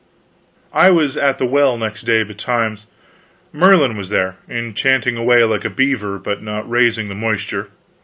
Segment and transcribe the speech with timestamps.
[0.73, 2.87] I was at the well next day betimes.
[3.53, 7.69] Merlin was there, enchanting away like a beaver, but not raising the moisture.